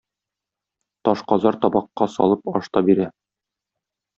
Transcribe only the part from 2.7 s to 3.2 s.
та бирә.